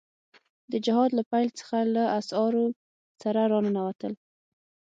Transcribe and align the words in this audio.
د 0.71 0.73
جهاد 0.85 1.09
له 1.17 1.23
پيل 1.31 1.49
څخه 1.59 1.77
له 1.95 2.03
اسعارو 2.19 2.65
سره 3.21 3.41
را 3.51 3.59
ننوتل. 3.65 4.13